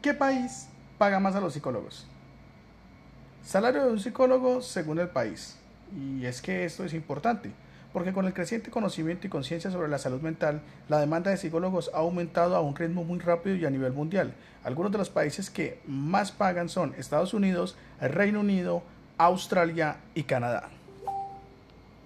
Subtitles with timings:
[0.00, 2.06] ¿Qué país paga más a los psicólogos?
[3.44, 5.58] Salario de un psicólogo según el país.
[5.92, 7.50] Y es que esto es importante,
[7.92, 11.90] porque con el creciente conocimiento y conciencia sobre la salud mental, la demanda de psicólogos
[11.92, 14.34] ha aumentado a un ritmo muy rápido y a nivel mundial.
[14.62, 18.84] Algunos de los países que más pagan son Estados Unidos, Reino Unido,
[19.16, 20.68] Australia y Canadá.